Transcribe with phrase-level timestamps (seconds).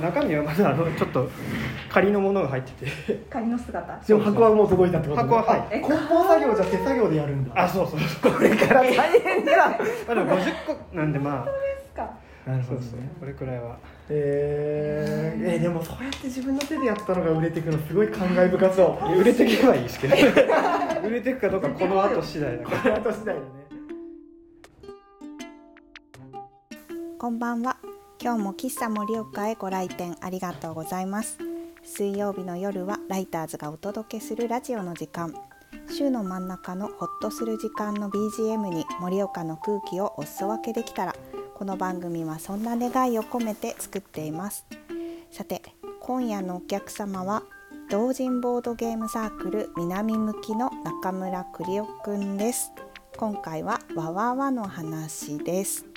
[0.00, 1.28] 中身はまだあのちょっと
[1.88, 3.24] 仮のものが入ってて。
[3.30, 3.96] 仮の姿。
[4.06, 5.28] でも箱はもう届いたってことね。
[5.28, 5.60] 箱ははい。
[5.60, 7.62] あ梱包作業じゃ手作業でやるんだ。
[7.64, 8.00] あそうそう。
[8.00, 8.82] そうこれから。
[8.82, 9.76] 大変じゃんま
[10.10, 11.44] あでも50個なんでまあ。
[11.44, 11.50] で
[11.88, 12.10] すか。
[12.46, 12.76] なるそう。
[12.76, 13.10] ですね。
[13.20, 13.76] これくらいは。
[14.08, 19.18] えー、えーでもそうやって自分の手でやったのが売れていくのすごい感慨深そう。
[19.18, 20.16] 売れていけばいいですけど
[21.06, 22.78] 売れていくかどうかこの後次第だから。
[22.80, 23.46] これ後次第だね。
[27.18, 27.76] こんばんは
[28.22, 31.38] 今日も喫茶盛岡へご来店ありがとうございます。
[31.82, 35.34] 水曜日の夜はライターズがお届けするラジオの時間。
[35.90, 41.14] 週の真ん中のホッとする時間の BGM に盛岡の空気をお裾分けできたら
[41.54, 44.66] この番組はそんな願いを込めて作っています。
[45.30, 45.62] さて
[46.00, 47.42] 今夜のお客様は
[47.88, 52.70] 同人ボードゲームサークル南向きの中村栗夫くんです。
[53.16, 55.89] 今回はわわわの話です。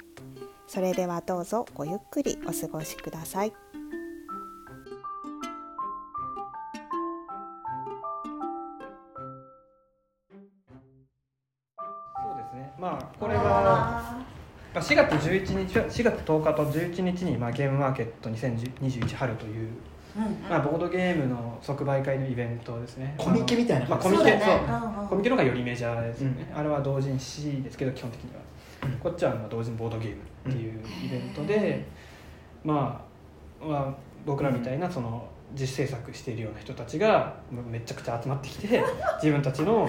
[0.65, 3.53] それではどうぞごゆっくりお過ごしください。
[11.69, 12.73] そうですね。
[12.79, 13.43] まあこれは
[14.73, 19.69] まあ4月11日4月10日と11日にまあゲームマーケット2021春という
[20.49, 23.13] まあボードゲームの即売会のイベントですね。
[23.17, 24.59] コミケみたいなまあコミケそう。
[25.07, 28.52] コミケの方がよりメジャーですよね、あれは同人誌ですけど基本的には、うん
[29.01, 30.17] こっちはまあ同人ボードゲーム
[30.49, 31.85] っていうイベントで、
[32.63, 33.03] ま
[33.61, 33.93] あ、まあ
[34.25, 38.83] 僕らみたいなその実制作しているような人たちがめちゃくちゃ集まってきて
[39.21, 39.87] 自分たちの、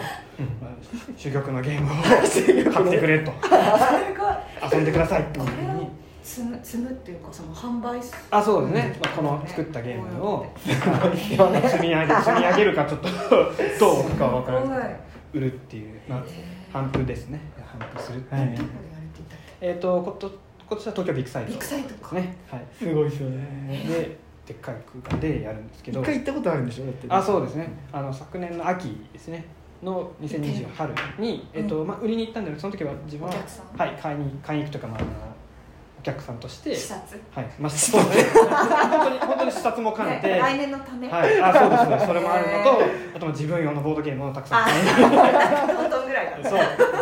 [0.61, 0.70] まあ、
[1.17, 1.95] 珠玉のゲームを
[2.73, 3.33] 買ってくれと。
[4.73, 6.05] 遊んでくださいっていうふうに。
[6.23, 10.75] 積む積むっていうかその販売すあそうですね、まあ、この作ったゲームを積
[11.83, 13.08] み上げ積み上げるかちょっと
[13.79, 14.97] どうかわからない。
[15.34, 16.25] 売るっていう、ま
[16.73, 17.41] あ、頒布ですね
[17.79, 18.39] 頒布するってい。
[18.39, 18.56] う、はい。
[18.56, 20.30] どこでやれていたっえっ、とこと
[20.67, 21.50] 今年は東京ビッグサイト。
[21.50, 22.14] ビッグサイトか。
[22.17, 22.36] ね。
[22.50, 22.67] はい。
[22.78, 23.84] すごいですよね。
[23.89, 26.02] ででっかい空間でやるんですけど。
[26.02, 26.84] 一回行ったことあるんでしょ？
[26.84, 27.06] だって。
[27.08, 27.69] あそうですね。
[27.92, 29.45] あの昨年の秋ですね。
[29.83, 33.34] の2020春に、えっとまあ、売りに行ったんだけどその時は自分は
[33.77, 35.01] はい買いに買いに行くとか、まあ、
[35.98, 37.20] お客さんとして視察。
[37.34, 37.46] はい。
[37.58, 38.40] まあそうですね。
[38.48, 41.08] 本当に本当に視察も兼ねて、ね来年のため。
[41.08, 42.84] はい、あそうですそうですそれもあるのとへ
[43.14, 46.48] あとまあ自分用のボードゲームをたくさんあ買いにトントンぐらいだ。
[46.48, 46.58] そう。
[46.58, 46.94] うん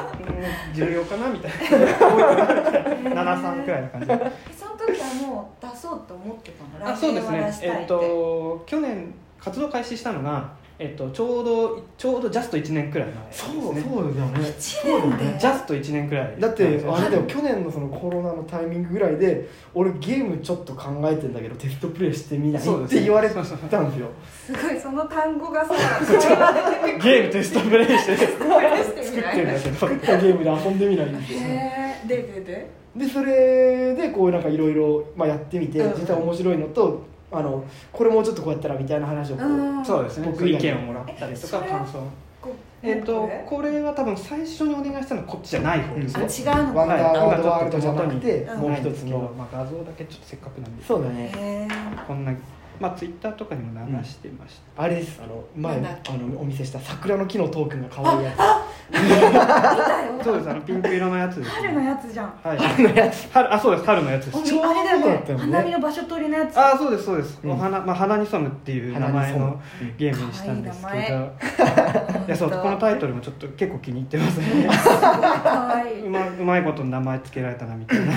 [0.75, 1.59] 重要かなみたいな。
[1.59, 4.07] 多いかなみたいな73くらいな感じ。
[4.07, 4.15] で
[4.57, 6.93] その時はもう出そうと思ってたの？
[6.93, 7.59] あそうですね。
[7.63, 14.49] えっと去年活動開始したのが、えっと、ちょうどちょうどジャスト1年くらい前ですそうねそうだよね。
[14.59, 15.39] 一年で？
[15.39, 16.41] ジャスト1年くらい。
[16.41, 24.09] だってあれだよはい去年のそのコロナのタイミングぐらいで俺ゲームちょっと考えてんだけどテストプレイしてみないそうですって言われたんそうですよ。
[24.47, 25.73] すごいその単語がさ
[27.01, 28.51] ゲームテストプレイして作る。
[28.51, 31.41] プレイしてみってるんだけど作ったゲームで遊んでみないんですよ。
[32.09, 32.71] ででで？
[32.97, 36.01] でそれでこうなんかいろいろやってみてうん。
[36.01, 39.85] 実は面白いのとあのこれもうちょっとこうやったらみたいな話をこううん。
[39.85, 40.29] そうですね。
[40.31, 41.99] 僕意見をもらったりとか感想。
[42.83, 43.81] えっとこれ？
[43.81, 48.61] は多分最初にお願いしたのはこっちじゃない方ですねあ違うのワンダーはいワールドワールドじゃなくてうん。
[48.61, 50.85] もう一つのまあ、画像だけちょっとせっかくなんで。
[50.85, 51.69] そうだね。
[52.07, 52.33] こんな
[52.81, 55.21] まあツイッターとかにも流してました、あれです。
[55.23, 55.81] あの前あ
[56.15, 58.33] のお見せした桜の木のトークンが可愛いや
[58.91, 59.31] 見たよ
[60.23, 62.41] そうですあのピンク色のやつです、春のやつじゃん。
[62.43, 62.59] はい。
[62.59, 63.31] つのやつ。
[63.31, 64.39] 春あそうです春のやつです。
[64.39, 65.07] おちょうどあれだよね。
[65.07, 66.59] ね花見の場所取りのやつ。
[66.59, 67.51] あそうですそうです、うん。
[67.51, 69.61] お花まあ花に染むっていう名前の
[69.99, 71.33] ゲームにしたんですけど。
[72.27, 74.69] いやそうこのタイトルもちょっと結構気に入ってますね。
[76.05, 78.13] うまうまいこと名前つけられたなみたいな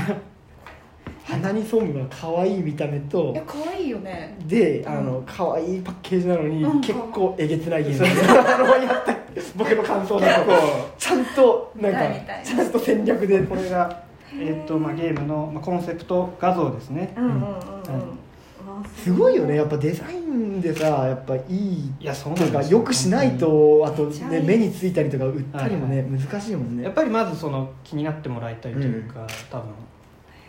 [1.25, 4.37] 鼻にソムが可愛い見た目といや可愛いよね。
[4.45, 4.87] でうん。
[4.89, 6.81] あの可愛いパッケージなのにうん。
[6.81, 8.07] 結構えげつないゲーそう。
[8.07, 10.51] ムあのやって僕の感想だと
[10.97, 11.99] ちゃんとなんか
[12.43, 14.03] ちゃんと戦略でこれが、
[14.33, 17.13] えっとまあ、ゲームの、まあ、コンセプト画像ですね。
[17.17, 17.37] うんうんうん。
[17.37, 17.41] うん。
[17.41, 19.55] うわすごいよね。
[19.55, 22.79] やっぱデザインでさやっぱいいいやそうなんですよ。
[22.79, 26.83] よくしないとあとね目についたりとか売ったりもねは難しいもんね。
[26.83, 29.69] やっぱりまずその気になってもらいたいというか、多分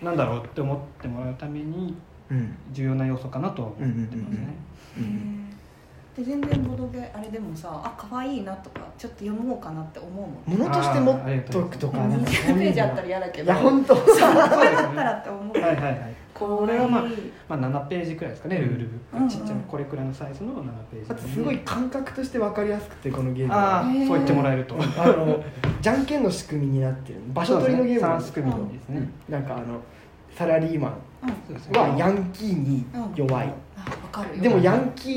[0.06, 1.96] なんだろうって思ってもらうために
[2.30, 2.56] うん。
[2.72, 4.54] 重要な要素かなとは思ってますね、
[4.98, 5.42] うん
[6.16, 10.12] で全然ボドゲあれでもさあ可愛いなとかちょっと読もうかなって思う
[10.50, 11.98] もんものとして持っとくとか。
[11.98, 12.24] なん。
[12.24, 13.94] かそう20ページあったら嫌だけいどや本当。
[13.94, 15.60] そうだったらって思う。
[15.60, 16.14] はいはいはい。
[16.32, 19.28] これはまあまあ、7ページくらいですかねルールブック、うん。
[19.28, 21.12] ちっちゃいこれくらいのサイズの7ページ。
[21.12, 23.80] あとすごい感覚として分かりやすくてこのゲームあは。
[23.84, 24.74] あへーそう言ってもらえると。
[24.80, 25.44] あの
[25.82, 27.20] じゃんけんの仕組みになってる。
[27.34, 29.82] 場所取りのゲームなんです3組ですね、なんかあの
[30.36, 30.92] サラリーマン
[31.72, 32.84] はヤンキーに
[33.14, 34.36] 弱い、あわかる。
[34.36, 35.10] よでもヤンキ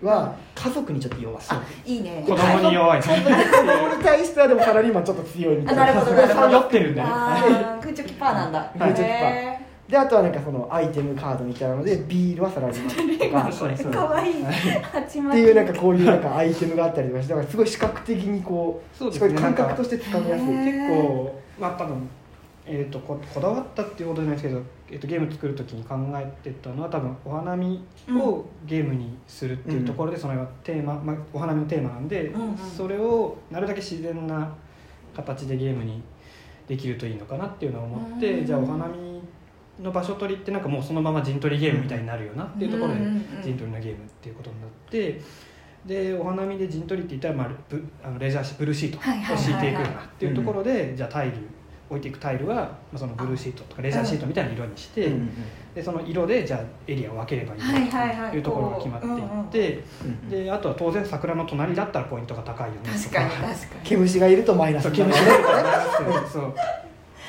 [0.00, 2.24] ーは家族にちょっと弱い、あいいね。
[2.24, 5.82] 子供に弱い子供に対してはでもサラリーマンちょっと強いみたいな。
[5.82, 7.06] あ なるほど酔ってるんでね。
[7.08, 8.72] あーグーチョキパーなんだ。
[8.78, 9.10] グーチョキパー。
[9.10, 13.90] へであとはなんかそのアイテムカードみたいなのでビールはサラリーマンとか。
[13.90, 14.40] かわいい。
[14.40, 14.44] っ
[15.04, 19.14] ていうなんかこういうなんかアイテムがあったりとかしてだからすごい視覚的にこうそうね。
[19.14, 20.46] すごい感覚としてつかみやすい。
[20.46, 22.08] 結構まあ多分
[22.72, 32.56] えー、とここだわったっていうことじゃないですけど、えー、とゲーム作る時に考えてたのは多分お花見をゲームにするっていうところで、それはテーマ、まあ、お花見のテーマなんで、うんうん。
[32.56, 34.54] それをなるだけ自然な
[35.16, 36.00] 形でゲームに
[36.68, 38.46] できるといいのかなっていうのを思って、うん。
[38.46, 39.20] じゃあお花見
[39.82, 45.20] の場所取りってなんかもうそのまま陣取りゲームみたいになるよなっていうところでうんうんうん陣取りのゲームっていうことになって
[45.86, 51.36] でお花見で陣取りって言ったら、まあ、ブあのレジャーシブルーシートを敷いていくよなっていうところで、じゃあタイル
[51.90, 55.30] 置いていくタイルは、まあ、そのブルーシートとかレジャーシートみたいな色にして、うん。
[55.74, 58.30] でその色でじゃあエリアを分ければいいはいはいはい。
[58.30, 63.80] というところが決まっていって、うんであとは当然桜の隣だったらポイントが高いよねと確かに確かに。
[63.82, 66.40] 毛虫がいるとマイナスそうになる気持ち悪いと思いますけどそ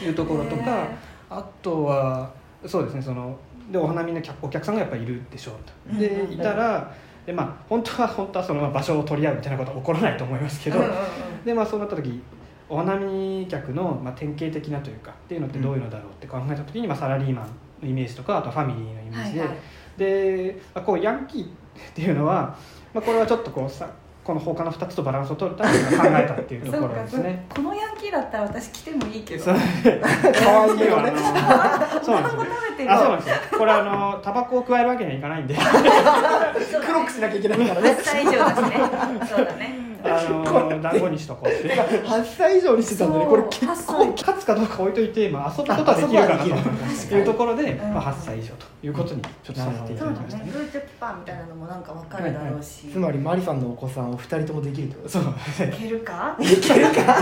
[0.03, 0.95] ういうところとかへ
[1.29, 2.31] あとは
[2.65, 3.37] そうですねその
[3.71, 5.55] でお花見の客お客さんがやっぱいるでしょう
[5.89, 5.99] と。
[5.99, 6.93] でいたら
[7.25, 11.45] でまあ本当は本当はそのまあ場所を取り合うみたいなことは起こらないと思いますけど、うんうんうん。
[11.45, 12.21] でまあそうなった時
[12.71, 17.47] お花見客の、まあ、典型的なというかっていうのってどういうのだろうって考えた時に、まあ、サラリーマン
[17.83, 19.57] のイメージとかあとファミリーのイメージで、はいはい。
[19.97, 21.47] で、まあ、こうヤンキーっ
[21.93, 22.57] ていうのは、
[22.93, 23.91] まあ、これはちょっとこうさ
[24.23, 27.45] この他の2つとバランスを取るために考えたっていうところですね。
[27.53, 29.43] このヤンキーだったら私来てもいいけど。
[29.43, 32.43] そ う可愛いよねあのそうなんですよ。
[32.43, 33.35] ね食べてるあそうなんですよ。
[33.57, 35.55] これあのタバコを加えるわけにはいかないんで。
[36.85, 37.89] 黒くしなきゃいけないからね。
[37.89, 38.79] 8歳以上だしね。
[39.27, 41.69] そうだねあの団子にしとこうって。
[41.69, 43.25] てか8歳以上にしてたんだね。
[43.25, 47.15] これ結そう構勝つかどうか置いといて、まあ、遊ぶことはできるかなと。
[47.15, 50.39] いうところで、うんまあ、8歳以上ということにちょっとさせていたそうだきました。
[50.39, 50.51] ねだね。
[50.51, 52.87] グーチョキパーみたいなのもなんかわかるだろうし。
[52.91, 55.09] つまりマリさんのお子さんお二人ともできるってこと。
[55.09, 55.23] そう。
[55.67, 56.35] いけるか？
[56.39, 57.15] いけるか？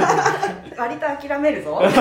[0.77, 1.79] 割と諦めるぞ。
[1.83, 1.99] アンダ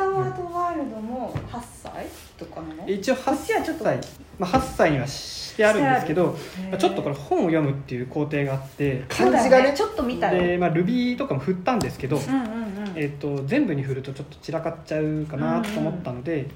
[0.00, 2.06] ーワードワールドも8歳
[2.38, 2.88] とかなの？
[2.88, 4.00] 一応こっちはちょ8っと歳、
[4.38, 6.36] まあ、8歳にはしてあるんですけど
[6.70, 9.40] まあちょっとこれ本を読むっていう工程があって漢字がね。
[9.42, 10.42] そうだよちょっと見たよ。
[10.42, 12.92] で、まあ、Ruby とかも振ったんですけど、うんうんうん。
[12.96, 16.46] えっと全部に振るとちょっと散らかっちゃうかなと思ったので、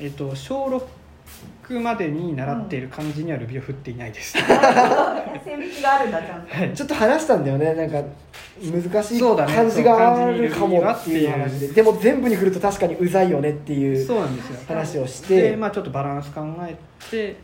[0.00, 0.82] えっと小6
[1.80, 4.34] までに習っている漢字には Ruby を振っていないです、
[5.44, 6.54] 線引きがあるんだちゃんと。
[6.54, 6.72] はい。
[6.72, 7.74] ちょっと話したんだよね。
[7.74, 8.02] なんか
[8.60, 9.54] 難しいそうだね。
[9.54, 11.68] 漢字があるかもっていう話で。
[11.68, 14.60] でも全部に振ると確かにうざいよねっていうそうなんですよ。
[14.68, 15.50] 話をして。
[15.50, 16.76] でまあちょっとバランス考え
[17.10, 17.36] て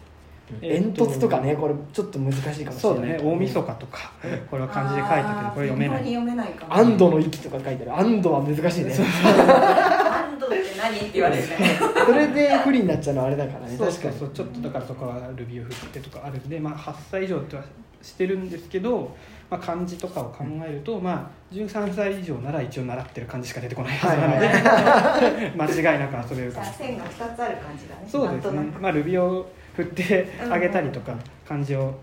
[0.60, 2.81] 煙突とかねこれちょっと難しいかもしれない。
[2.81, 3.20] そうだね。
[3.22, 4.12] 大晦日とか
[4.50, 6.04] これは漢字で書いたけどこれ読めない。
[6.04, 6.75] 読めないかも。
[6.76, 7.99] 安堵の息とか書いてある。
[7.99, 8.93] 安堵は難しいね。
[8.93, 11.56] 安堵って何って言われるね
[12.06, 13.76] それで不利になっちゃうのはあれだからね。
[13.76, 14.19] そう確かに。
[14.19, 17.62] そうちょっとだからそこは Ruby を振ってとかあるんで、まあ、8歳以上っては
[18.02, 19.14] してるんですけど、
[19.49, 26.66] まあ、漢字とかを考えると、まあ、13歳以上なら一応習ってる漢字しか出てこないはずなので、 間違いなく遊べるじかも。
[26.66, 28.06] ゃあ線が2つある感じだね。
[28.08, 28.60] そうですね。
[28.81, 31.15] まあ Ruby を振ってあげたりとか
[31.47, 31.95] 漢字を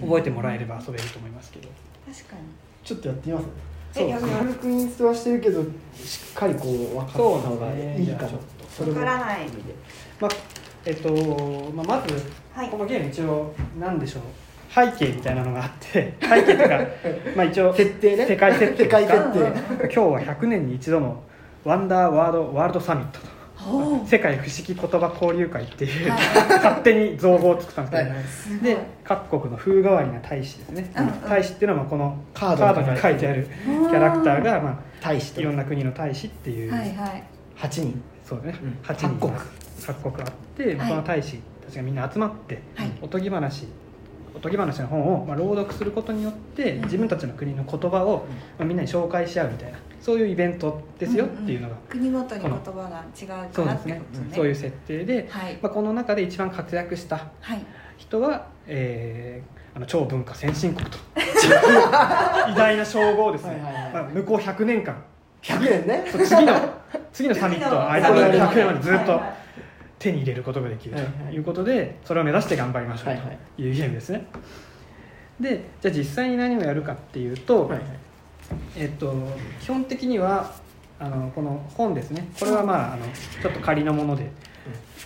[0.00, 1.68] 覚えてもらえれば遊べると思いますけど。
[2.12, 2.42] 確かに。
[2.84, 3.46] ちょっとやってみます？
[3.96, 5.62] えやる軽くインストはしてるけど
[5.94, 8.28] しっかりこう分かった方がいいかも。
[8.28, 8.38] そうですね
[8.70, 9.00] それも。
[9.00, 9.46] わからない
[10.20, 10.30] まあ
[10.86, 12.14] えっと、まあ、まず
[12.54, 12.68] はい。
[12.68, 14.22] このゲーム一応何でしょう？
[14.72, 16.78] 背景みたいなのがあって 背景というか
[17.34, 18.26] まあ一応設定ね。
[18.26, 21.22] 世界設定世界設うん定今日は100年に一度の
[21.64, 23.26] ワンダーワードワールドサミットと
[24.06, 26.20] 世界不思議言葉交流会っていう、はい。
[26.48, 30.90] 勝手に造語を作ったんですけど、で各国の風変わりな大使ですね、
[31.28, 37.22] 大使っていうのはまあこのカードに書いてあるキャラクターが、まあ、大使といろんな国の大使っていう、はいはい。
[37.56, 38.02] 8人。
[38.24, 38.78] そうね、うん。
[38.82, 39.08] 8人。
[39.08, 39.32] 各国。
[39.86, 42.90] 各国あって、まあはいこの大使たちがみんな集まって、はい。
[43.02, 43.66] おとぎ話
[44.34, 46.82] おとぎ話の本をまあ朗読することによってうん。
[46.82, 48.26] 自分たちの国の言葉を
[48.58, 53.94] まあみんなに紹介し合うみたいなそういうイベントですよっていうのが、国ごとに言葉が違うからってそうですね。
[53.94, 55.58] ことねそういう設定で、はい。
[55.60, 57.64] まあ、この中で一番活躍したはい。
[57.96, 60.98] 人は、えーあの超文化先進国と。
[61.14, 63.92] 偉大な称号をですね、はいはいはい。
[63.92, 64.96] まあ、向こう100年間。
[65.42, 66.04] 100年ね。
[66.10, 66.52] そう次の
[67.12, 69.32] 次のサミットの間の100年までずっとはいはい
[69.98, 71.12] 手に入れることができるはいはい。
[71.30, 73.38] ということでそれを目指して頑張りましょうはいはい。
[73.56, 74.26] というゲームですね。
[75.40, 77.88] でじゃあ実際に何をやるかっていうと,、はいはい
[78.76, 79.14] えっと
[79.60, 80.52] 基本的には
[81.00, 82.28] あのこの本ですね。
[82.38, 83.04] これはまああの
[83.42, 84.30] ちょっと仮のもので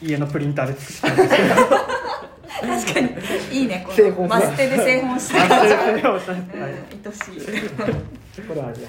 [0.01, 1.55] 家のプリンターで作ったんですけど。
[2.63, 3.59] 確かに。
[3.59, 5.45] いいねこのマステで製本した。
[5.45, 8.43] あ感じ愛しい。
[8.43, 8.89] これはあれだ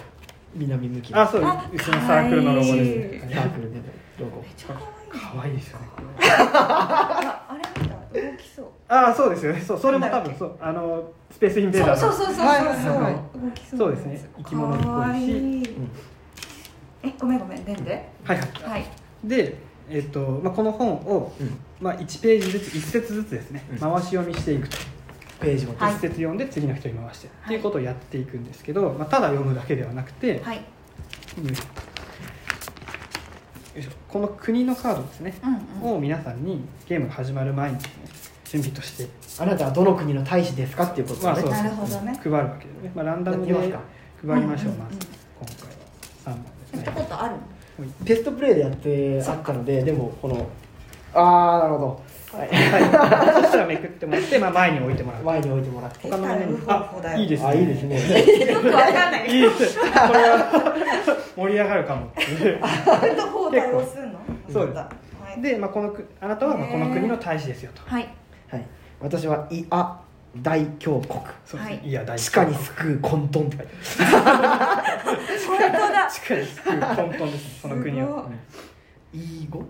[0.56, 3.84] 南向きのあそうあうちのサークルのロゴですサークルでの
[4.20, 5.24] ロゴめっちゃ可愛い。
[5.34, 5.80] 可愛いですよ。
[5.80, 5.86] ね
[6.30, 7.93] ああれ？
[8.14, 8.66] 動きそう。
[8.88, 9.62] ああそうですよね。
[9.62, 10.58] そうそれも多分そう。
[10.60, 12.14] あのスペースインベーダーの。
[12.14, 12.46] そうそうそうそう。
[12.46, 14.30] そうはい動きそうそうですね。
[14.38, 15.76] 生き物っぽいし。
[17.04, 17.64] えごめんごめん。
[17.64, 18.48] でんではいはい。
[18.64, 18.86] はい。
[19.24, 19.58] で
[19.90, 21.58] えっとまあ、この本を、うん。
[21.82, 23.78] まあ、1ページずつ1節ずつですね、うん。
[23.78, 24.78] 回し読みしていくと。
[25.42, 25.94] ページもはい。
[25.94, 30.62] 一節読んで次の人に回してっていうことをやっていくんですけど、まあ、ただ読むだけではなくて、はい
[34.08, 35.96] この国のカードですね、うんうん。
[35.98, 37.92] を皆さんにゲームが始まる前にですね
[38.46, 39.08] 準備として
[39.42, 42.20] あなたはどの国の大使ですかっていうことだね、まあそうですなるほどね。
[42.24, 43.62] 配るわけですね、まあ、ランダムで配
[44.42, 44.84] りましょう、うんうんう。
[44.84, 45.08] んまず
[45.40, 45.84] 今回は。
[46.26, 47.42] 3本ですやったねことあるの？
[48.06, 50.48] テストプレイでやってあったのででもこの
[51.16, 52.04] ああなるほど、
[52.38, 55.24] はい、はい、そしたらめくってもらって、まあ、前に置いてもらう。
[55.24, 56.10] 前に置いてもらって。
[56.10, 57.48] 他の面に手からウホウホだよいいですね。
[57.48, 58.52] あいいですね。
[58.52, 59.30] よくわかんない。
[59.30, 59.92] いいですこれ
[60.30, 60.74] は
[61.36, 62.08] 盛り上がるかも。
[62.08, 62.60] っていう
[63.16, 64.20] どこを対応するの？
[64.52, 64.78] そうです。
[64.78, 67.82] はいで、まあ、このくあなたはまあこの国の大使ですよと。
[67.86, 68.08] はい。
[68.50, 68.66] はい。
[69.02, 70.00] 私はイア
[70.38, 71.20] 大教国。
[71.46, 71.88] そうですね、はい。
[71.88, 73.74] い、や大地下に救う混沌って書いて
[74.16, 74.84] あ
[75.48, 76.08] 本当だ。
[76.08, 78.26] 地下に救う混沌ですその国をすごる
[79.14, 79.66] イ語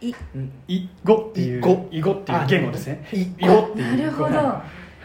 [0.00, 0.14] い。
[0.34, 1.88] うんイ語っていう。
[1.90, 3.08] イ語っていう言語ですね。
[3.12, 3.96] イイ語っていう。
[3.98, 4.36] なるほど。
[4.38, 4.62] は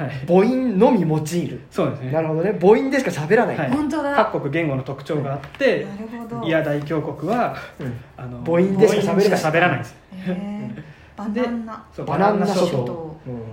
[0.07, 0.09] い。
[0.27, 1.61] 母音のみ用いる。
[1.71, 2.11] そうですね。
[2.11, 2.57] なるほどね。
[2.59, 3.71] 母音でしか喋らない、はい。
[3.71, 4.15] 本当だ。
[4.15, 6.45] 各国言語の特徴があってなるほど。
[6.45, 7.93] イヤ大教国はうん。
[8.17, 9.95] あの母音でしか喋らないんです。
[10.11, 10.83] へー。
[11.15, 11.85] バナナ。
[11.95, 13.04] そうバナナ諸諸島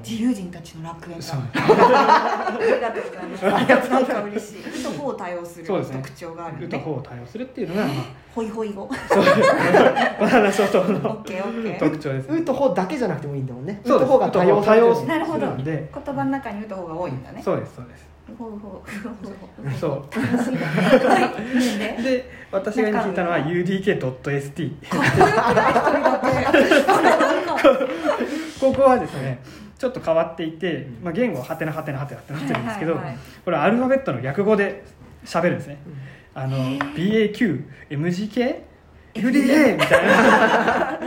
[0.04, 1.24] 自由人たちの楽園だ
[1.54, 3.44] ありがとうございます。
[3.90, 5.96] なんか嬉しい「う」と「ほ」を対応するそうですね。
[6.02, 7.90] 特徴があるうとを対応するっていうのが、ま
[8.34, 9.32] ホイホイ語あ、そうバ
[10.28, 11.78] ナナ諸島オのッケーオッケー。
[11.78, 12.38] 特徴ですね。
[12.40, 13.80] うとほだけじゃなくてもいいんだもんね。
[13.86, 14.10] そうです。
[14.10, 15.06] とほが多様されてる。
[15.06, 15.46] なるほど。
[15.56, 17.40] 言葉の中に「う」と「ほ」が多いんだね。
[17.42, 18.06] そうですそうです。
[18.38, 18.70] ほうほうほう
[19.24, 19.30] ほ
[19.68, 20.04] うそう。
[20.14, 20.52] 楽しい。
[20.54, 21.20] なはい
[21.58, 24.72] いいねで私が今聞いたのは udk.st
[28.60, 29.38] ここはですね
[29.82, 33.18] ちょっと変わっていて、まあ、言語はハテナハテナハテナってなってるんですけど、はいはいはい。
[33.44, 34.84] これアルファベットの略語で
[35.24, 35.78] 喋るんですね。
[36.34, 36.56] あの
[36.94, 38.60] BAQMGK
[39.14, 40.98] FDA みたいな。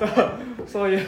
[0.00, 1.06] そうそういう。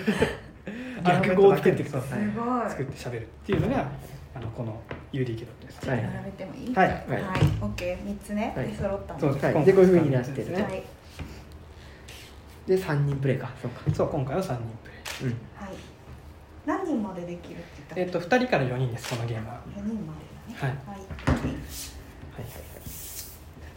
[1.02, 2.70] 略語をつけてくだそうさいすごい。
[2.70, 3.88] 作って喋るっていうのが
[4.34, 4.78] あのこの
[5.14, 6.74] UDK ですはい並べてもいい。
[6.74, 6.88] はい。
[6.88, 7.00] はい。
[7.62, 8.04] オッケー。
[8.04, 8.52] 三つね。
[8.54, 8.66] はい。
[8.66, 9.20] で揃ったの。
[9.20, 9.64] そうです、はい。
[9.64, 10.62] でこういう風になってるね。
[10.62, 10.82] はい。
[12.66, 13.50] で3人プレイか。
[13.62, 13.94] そうか。
[13.94, 15.32] そう今回は3人プレイ。
[15.32, 15.38] うん。
[15.56, 15.93] はい
[16.66, 19.60] 何人までできるって言ったえっ、と2人から4人ですこのゲームは。
[19.76, 20.56] 4人までだね。
[20.56, 20.70] はい。
[20.70, 20.78] はい。
[20.78, 22.74] はいはい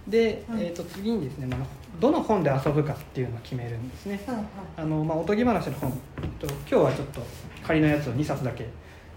[0.08, 0.60] で、うん。
[0.60, 1.60] えー、と次にですね、まあ、
[2.00, 4.20] どの本で遊ぶかっていうのを決めるんですね。
[4.26, 4.46] はいはい。
[4.78, 5.92] あの、まあ、おとぎ話の本
[6.40, 7.22] と今日はちょっと
[7.66, 8.68] 仮のやつを2冊だけ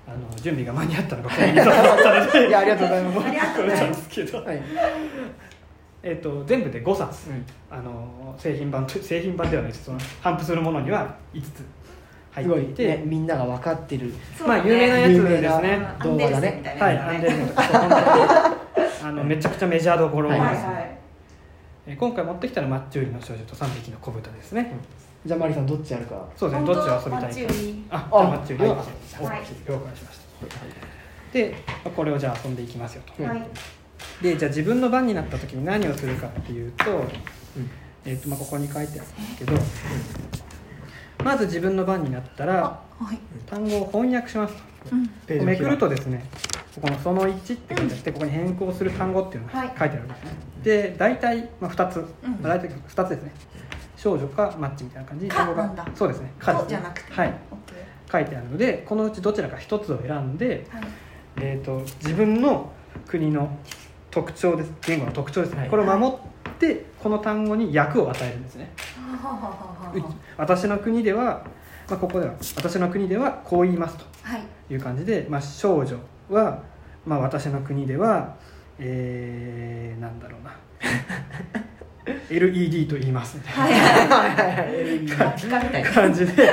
[0.06, 2.48] あの準備が間に合ったのがこの2冊だったので。
[2.48, 3.26] いやありがとうございます。
[3.26, 4.62] ありがとうございますですけど、はい。
[6.02, 7.46] えー、と全部で5冊、うん。
[7.70, 9.84] あの製品版と製品版ではないです。
[9.84, 11.64] その頒布するものには5つ
[12.32, 14.12] 入すごいっていて、ねみんなが分かってる。
[14.46, 15.86] まあ有名なやつですね。
[15.98, 18.00] アンデルセンみたいなはい、アンデルセンとかそう本当に
[19.02, 20.64] あのめちゃくちゃメジャーどころです、はいはい。
[20.64, 20.96] はい
[21.86, 24.72] えー今回持ってきたのはマッチ売りの少女と3匹の子豚ですね、
[25.26, 26.24] じゃあマリさんどっちやるか。
[26.36, 26.66] そうですね。
[26.66, 27.20] どっちを遊びたいか。
[27.20, 27.84] マッチ売り。
[27.90, 28.64] ああマッチ売り。
[28.64, 28.80] を遊び
[29.12, 29.40] たいはい。
[29.40, 31.32] OK 了解しました。
[31.32, 33.22] でまあこれをじゃあ遊んでいきますよと。
[33.24, 33.46] はい。
[34.22, 37.08] でじゃあ自分の番になった時に何をするかっていうと,、うん。
[38.04, 39.52] えーとまあ、ここに書いてあるんですけど
[41.24, 43.18] まず自分の番になったらあはい。
[43.46, 44.54] 単語を翻訳します。
[44.92, 45.44] うん。
[45.44, 46.06] めくるとです。
[46.06, 46.24] ね
[46.74, 50.30] ここの「その1」って書いてあってここに変更する単語っていうのがはい書いてあるんですね、
[50.62, 52.04] で大体、まあ、2つ、うん。
[52.42, 53.32] まあ、大体2つですね。
[53.96, 55.24] 少女かマッチみたいな感じ。
[55.26, 55.86] に単語が。
[55.94, 56.32] そうですね。
[56.38, 57.12] かじゃなくて。
[57.12, 57.34] はい。
[58.10, 60.84] 書いてあるのでこのうちどちらか1つを選んで、ーはい。
[61.36, 62.72] えー、と自分の
[63.06, 63.56] 国の
[64.10, 64.72] 特徴です。
[64.82, 65.70] 言語の特徴ですね、はい。
[65.70, 68.70] これを守ってこの単語に訳を与えるんですね
[70.36, 71.44] 私の国では、
[71.88, 74.42] まあ、ここでは私の国ではこう言いますとはい。
[74.72, 75.96] いう感じで、まあ、少女
[76.28, 76.62] は、
[77.04, 78.36] まあ、私の国では
[78.82, 80.56] えー、なんだろうな。
[82.30, 83.36] LED と言います。
[83.36, 83.52] みたい。
[83.52, 85.84] はいはいはい。
[85.84, 86.50] 感じで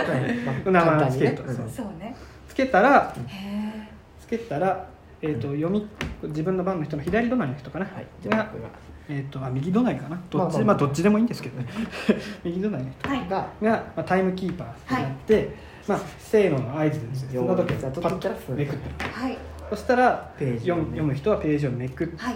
[0.66, 1.70] ま名あ簡単にね前をつけると、うんそう。
[1.70, 2.16] そうね。
[2.50, 4.90] つけたらへつけたら、
[5.22, 5.88] えー、と読み
[6.24, 8.08] 自分の番の人の左隣の人かな、はい。
[8.22, 8.70] じゃあが僕が
[9.10, 10.22] えー、とあ右隣かな？
[10.30, 11.68] どっち,、まあどっちでもいいんですけどね。
[12.44, 15.56] 右隣の人がが、まあ、タイムキーパーになって、
[15.88, 19.06] まあ、せーのの合図でですねその時パッとめくって。
[19.06, 19.38] はい。
[19.70, 22.36] そしたらページ読む人はページをめくって、はい。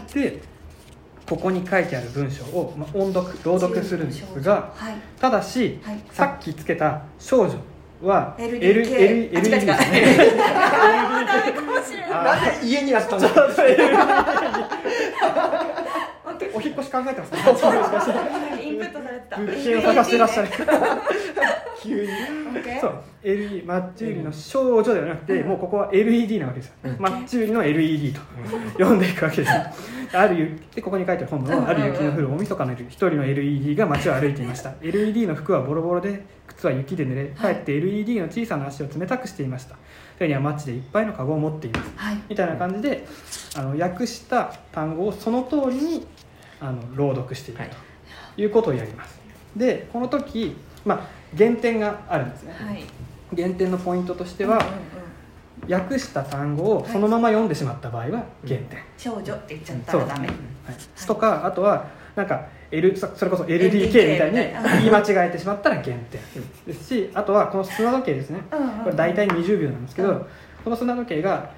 [1.28, 4.96] ここに書いてある文章を、まあ、音読朗読するんですがはい。
[5.20, 6.00] ただし、はい。
[6.12, 7.54] さっきつけた少女
[8.02, 9.76] は LED ですね
[12.10, 13.22] なんで家にあったん
[16.42, 17.40] だオッケーお引っ越し考えてますね。
[18.64, 19.38] インプットされてた。
[19.38, 20.50] 物件を探してらっしゃる。
[21.82, 22.10] 急に。
[22.80, 22.94] そう。
[23.24, 28.22] LED マッチ売りの少女ではなくて、もうここは LED なわけですよ、マッチ売りの LED と
[28.74, 29.00] 読ん。
[29.00, 29.62] でいくわけですよ。
[30.14, 34.74] ある雪でここに書いてある本文は、ある雪の降る大晦日の夜一人の LED が街を歩いていました。
[34.82, 39.76] LED の服はボロボロで靴は雪で濡れかえって LED の小さな足を冷たくしていました。
[40.20, 41.92] 手にはマッチでいっぱいのカゴを持っています。
[41.96, 42.18] はい。
[42.30, 43.08] みたいな感じで
[43.56, 46.06] あの訳した単語をその通りに
[46.62, 47.70] あの朗読していくはい。
[48.36, 49.20] ということをやります。
[49.56, 51.02] でこの時、まあ、
[51.34, 52.84] 減点があるんですね、はい。
[53.34, 54.70] 減点のポイントとしては、うんうん
[55.66, 55.74] うん。
[55.74, 60.28] 訳した単語をそのまま読んとまった場合は減点、少女って言っちゃったらダメ。
[60.28, 60.38] はい、
[61.06, 64.38] とかあとはなんか L そそれこそ LDK みたいに
[64.84, 66.22] 言い間違えてしまったら減点。
[66.66, 68.42] ですしあとはこの砂時計ですね。
[68.84, 70.26] これ大体20秒なんですけど、うん。
[70.64, 71.52] この砂時計が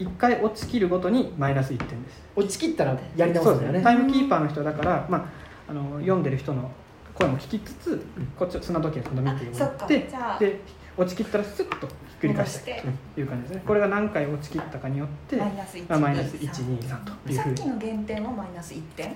[0.00, 2.22] 1回落ちきるごとにマイナス1点です。
[2.34, 3.82] 落ちきったらやり直すんだよね。
[3.82, 5.24] タイムキーパーの人だから、まあ、
[5.70, 6.70] あの読んでる人の
[7.14, 8.06] 声も聞きつつ、
[8.38, 10.10] こっち砂時計今度見てもらっあそてっか。
[10.10, 10.60] じゃあで
[10.96, 12.82] 落ちきったらスッとひっくり返して。
[13.14, 13.62] という感じですね。
[13.66, 16.86] これが何回落ちきったかによってマイナス1まあ、マイナス123というふ
[17.26, 17.34] うに。
[17.36, 19.14] さっきの減点はマイナス1点？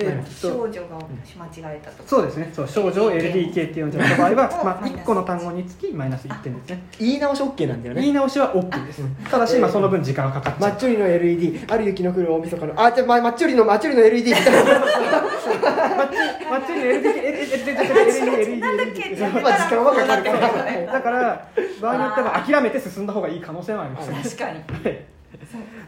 [0.00, 2.08] えーっと少女が間違えたとか。
[2.08, 2.50] そうですね。
[2.52, 5.00] そう少女を LDK って呼んじゃった場合は、まあ、マイナス。
[5.00, 6.82] 1個の単語につきマイナス1点ですね。
[6.98, 8.00] 言い直し OK なんだよね。
[8.02, 9.02] 言い直しは OK です。
[9.30, 10.70] ただし、まあ、その分時間がかかっちゃう。
[10.70, 12.82] マッチョリの LED ある雪の降る大晦日の。
[12.82, 14.80] あじゃあまマッチョリのマッチョリの LED みたいな。
[16.50, 21.48] マッチに LDK なんだっけ時間はかかるからだから
[21.80, 24.60] 場合によっては諦めて進んだ方がいい可能性はありますね確かに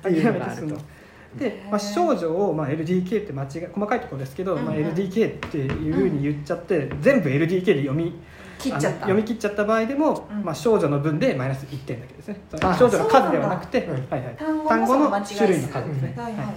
[0.03, 0.77] 諦めて進んだ
[1.39, 4.85] で、まあ、少女を、まあ、LDK って間違い細かいところですけど、まあ、うん。
[4.85, 8.15] うん LDK っていうふうに言っちゃって、全部 LDK で読み
[8.59, 9.01] 切っちゃった。
[9.01, 10.45] 読み切っちゃった場合でも、うん。
[10.45, 12.41] まあ、少女の分でマイナス1点だけですね。
[12.63, 16.53] あ少女の数ではなくて、はいはい、単語の種類の数ですね、はいはいは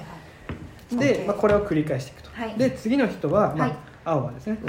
[0.92, 0.98] い。
[0.98, 2.56] で、まあ、これを繰り返していくと、はい。
[2.56, 3.78] で次の人は、まあはい。
[4.06, 4.60] 青はですね、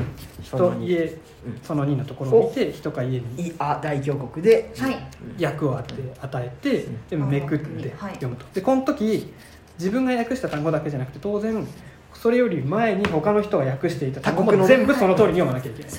[0.42, 1.18] その二人家
[1.62, 4.72] その2のところを見て人か家にいあ大峡谷で。
[4.78, 4.96] はい。
[5.38, 8.14] 役を与え与えてでめくってはい。
[8.14, 8.46] 読むと。
[8.54, 9.32] でこの時
[9.78, 11.66] 自分が訳した単語だけじゃなくて当然
[12.14, 15.92] それより前に他の人が訳していた単語他国のも全部その通りに読まなきゃいけない、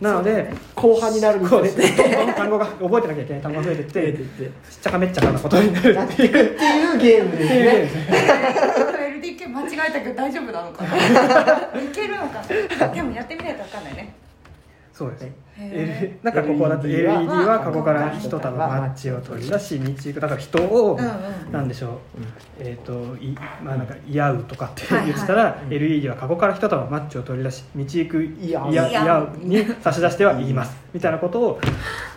[0.00, 4.44] なので後半になるにつれてどんどん単語が覚えてなきゃいけない単語が増えてってていって。
[4.70, 8.06] しっちゃかめっちゃかなことになるなっていくっていうゲームですね。
[9.20, 10.96] LDK 間違えたけど大丈夫なのかな。
[11.82, 12.42] いけるのか
[12.78, 12.88] な。
[12.88, 14.25] でもやってみないと分かんないね
[14.96, 20.98] そうです、へ L なんかここだと LED LED はは過去から一束マッチを取り出し道行くだから人を、
[21.52, 21.98] なんでしょう、
[22.60, 30.74] えっ、といまあなんか「いやう」とかって言ってたら、LED は過去から一束マッチを取り出し道行く「いやいやいやう」に差し出しては言います。
[30.94, 31.60] みたいなことを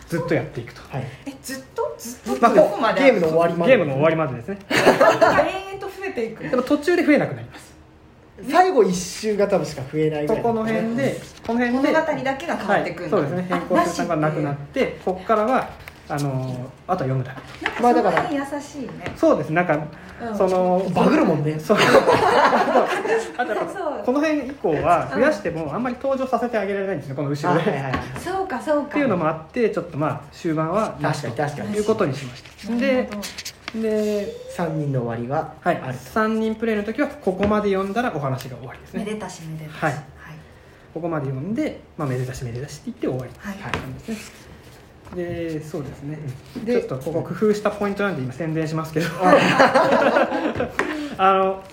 [0.07, 0.81] ずっとやっていくと。
[0.89, 1.07] はい。
[1.25, 1.95] えずっと？
[1.97, 3.75] ずっとまあどこまでゲームの終わりまで。
[3.75, 4.59] ゲームの終わりまでですね。
[5.19, 6.47] が延々と増えていく。
[6.47, 7.68] でも途中で増えなくなります
[8.47, 13.47] 最後一周が多分しか増えないぐらいここの辺でこの辺で物語だけが変わっていくんだ、はい、そうですね。
[13.49, 15.69] 変更する単語がなくなってここからは
[16.09, 17.65] あのあとは読むだけ。
[17.65, 19.13] なんかまあだから優しいね。
[19.15, 19.53] そうです。
[19.53, 19.87] なんか、
[20.21, 20.37] うん。
[20.37, 21.59] そのバグるもんね。
[21.59, 21.77] そう。
[23.37, 24.03] あと そう。
[24.03, 28.01] この辺以降は増やしてもあんまり登場させてあげられないんですねこの後ろで、あはいはいはい。
[28.17, 28.87] そうかそうか。
[28.87, 31.73] っていうのもあってちょっとまあ終盤はなし確かに確かに。
[31.73, 32.73] ということにしました。
[32.73, 33.21] なるでほど
[33.75, 39.05] で、3人の終わりははい、ある3人プレイの時はここまで読んだらお話が終わりですね。
[39.05, 39.83] めでたしめでたし。
[39.83, 39.93] はい。
[39.93, 40.03] はい。
[40.93, 43.31] ここまで読んで、まあ、めでたしめでたしって言って終わり。
[43.37, 43.61] はい。
[43.61, 43.71] はい。
[43.73, 44.49] なんですね
[45.15, 46.19] でそうですね。
[46.63, 49.07] でちょっとここ工夫したポイントなんで今宣伝しますけど。
[51.17, 51.63] あの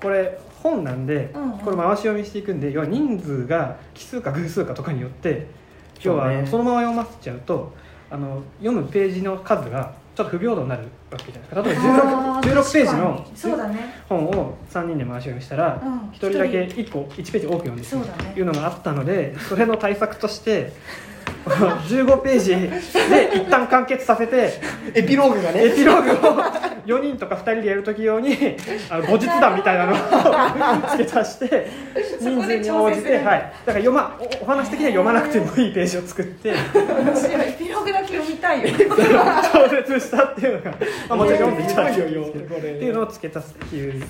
[0.00, 1.58] これ本なんで、うんうん。
[1.58, 5.46] これ回し読みしていくんで要は人数が奇数か偶数かとかによって
[6.02, 6.46] 要はそうね。
[6.46, 7.72] そのまま読ませちゃうと
[8.10, 11.90] あの読むページの数がちょっと不平等になるわけじゃないですか。
[11.90, 13.94] 例えばあ 16, 16ページのそうだね。
[14.08, 15.98] 本を3人で回し読みしたら、うん。
[16.08, 18.32] 1人だけ1個1ページ多く読んでそうだね。
[18.34, 20.72] いうのがあったのでそれの対策として
[21.86, 22.56] 15ページ。
[22.56, 24.52] で一旦完結させて
[24.94, 25.66] エピローグがね。
[25.66, 26.42] エピローグを
[26.86, 28.36] 4人とか2人でやるとき用に
[28.90, 29.96] あの後日談みたいなのを
[30.90, 31.66] 付け足して
[32.20, 36.52] 人数に応じて、はい、だから読まおお話的には読まなくてもいいページを作って。
[36.52, 38.68] 面白いエピローグだけ読みたいよ。
[39.52, 40.76] 超絶したっていうのが、ま
[41.10, 44.02] あ、もちろん読んでいただきっていうのを付け足すっていう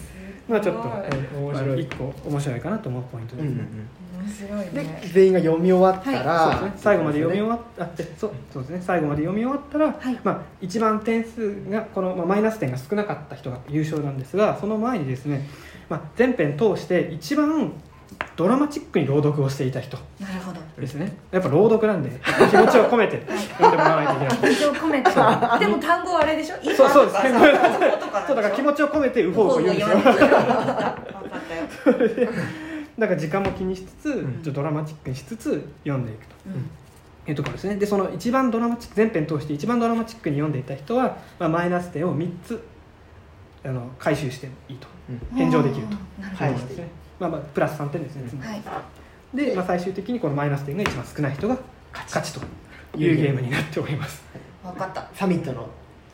[0.49, 1.55] のはちょっとすごい。
[1.55, 1.69] 面白い。
[1.69, 3.51] まあ一個面白いかなと思うポイントですね。
[3.51, 8.83] 面白いでね全員が読み終わったら、ですね、最後まで読み終わったあでそうそうですね。
[8.85, 10.21] 最後まで読み終わったら、はい。
[10.25, 15.47] まあ、一番点数がこの、まあ、マイナス点が少なかった人が優勝なんですがその前にですね、
[15.89, 17.73] まあ、全編通して一番
[18.37, 20.61] ドラマチックに朗読をしていた人なるほど。
[20.81, 21.17] ですね。
[21.33, 22.11] やっぱ朗読なんで
[22.51, 23.23] 気持ちを込めて
[23.59, 24.39] 読んでもらわないといけない。
[24.43, 25.11] 愛情込めて。
[25.59, 26.57] でも単語はあれでしょ？
[26.77, 27.17] そうそうです。
[28.27, 29.97] そうだから気持ちを込めてウホウホ言うんですよ。
[29.97, 30.95] 分かったっ
[31.89, 32.29] たよ
[32.99, 34.13] だから時間も気にしつつ、ん。
[34.13, 36.35] ちょっとドラマチックにしつつ読んでいくと。
[36.47, 36.71] うん。
[37.29, 37.77] いうところですね。
[37.77, 42.63] でその一番ドラマチック全編通して一番ドラマチックに読んでいた人は、まあ、マイナス点を3つ
[43.65, 44.87] あの回収してもいいと。
[45.35, 45.95] 返上できると。
[46.23, 46.51] なるほど。
[46.51, 48.51] はいですね、まあ、まあプラス3点ですね、つまり。
[48.51, 48.63] はい。
[49.37, 51.59] で、まあ、最終的にこのマイナス点が一番少ない人が
[51.93, 52.33] 勝ち。
[52.33, 52.41] と。
[52.97, 54.23] いうゲームになっております。
[54.63, 55.09] 分かった。
[55.15, 55.69] サミットの。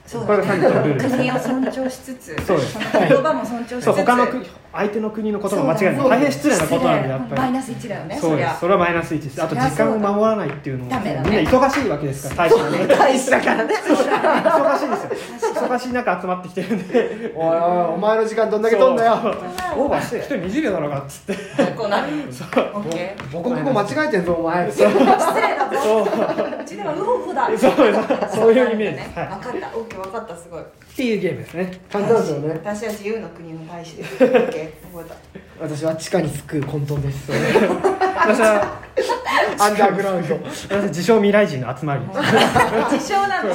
[0.06, 2.76] そうこれがサミットのルールです国を尊重しつつそうです。
[2.76, 3.84] の言葉も尊重しつつ。
[3.84, 7.40] そう他の国相手の国のことが間違いない大変失礼なことなんでやっぱり。
[7.42, 8.60] マイナス1だよねそうです。
[8.60, 9.42] それはマイナス1です。
[9.42, 12.86] あと時間を守らないっていうのもみんな忙しいわけですから大使はね。
[12.86, 13.74] 大使だからね。
[13.74, 14.96] 忙しいで
[15.36, 15.52] すよ。
[15.54, 17.32] 忙しい中集まってきてるんで。
[17.34, 17.54] おいおい
[17.94, 19.12] お前の時間どんだけ取んだよ。
[19.76, 21.34] オーバーして一人20秒だろうがっつって。
[21.76, 22.26] こうなるオ
[22.80, 24.68] ッケー母国語間違えてんぞお前。
[24.72, 25.76] 失礼だぞ。
[25.82, 26.02] そう。
[26.02, 27.50] うちではウホウホだ。
[27.58, 28.52] そう。
[28.52, 30.62] いうイメージ分かったオッケー分かったすごい。
[30.62, 30.64] っ
[30.96, 31.80] ていうゲームですね。
[31.90, 32.50] 簡単ですよね。
[32.54, 34.18] 私は自由の国の大使です
[34.62, 37.30] オッケー覚え私は地下に救う混沌です。
[37.32, 38.78] 私は
[39.58, 40.34] アンダーグラウンド。
[40.34, 42.04] 私は自称未来人の集まり。
[42.06, 42.20] た
[42.90, 43.54] 自称なんだ。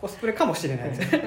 [0.00, 0.90] コスプレかもしれない。
[0.90, 1.22] ですね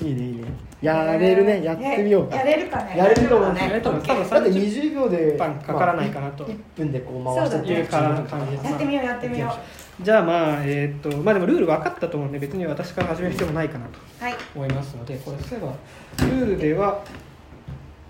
[0.00, 0.08] うん。
[0.08, 0.44] いいねいいね。
[0.80, 1.64] やれるね。
[1.64, 2.36] やってみようか。
[2.36, 2.94] やれるかね。
[2.96, 3.80] やれると思いますね。
[3.82, 6.44] 多分多分だって30 20秒で分かからないかなと。
[6.44, 7.86] 1分でこう回していう。
[7.86, 8.64] 感じです。
[8.66, 9.54] やってみようやってみよ
[10.00, 14.34] じゃあまあえーっとまあでもルール分かったと思うんで別に私から始める必要もないかなとうはい。
[14.54, 17.02] 思いますのでこれそういえばルールでは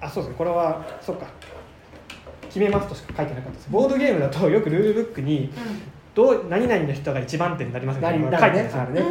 [0.01, 1.27] あそうですねこれはそうか
[2.42, 3.68] 決めますとしか書いてなかったです。
[3.70, 5.51] ボードゲームだとよくルールブックに
[6.18, 9.02] どう何々の人が一番手になりますみたいなのが書いてあるね。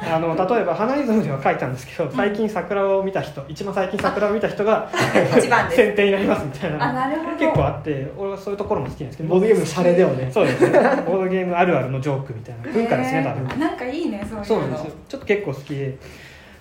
[0.00, 4.90] あの例えば花イズムでは書いたんですけど最近桜を見た人一番最近桜を見た人が
[5.70, 7.10] 先手になりますみたいな。
[7.38, 10.70] 結構あって俺はそういうところも好きなんですけどボードゲームのシャレだよねそうですね
[11.06, 13.60] ボードゲームあるあるのジョークみたいな文化ですね多分。
[13.60, 14.44] なんかいいねそういうの。
[14.44, 14.92] そうなんですよ。
[15.06, 15.98] ちょっと結構好きで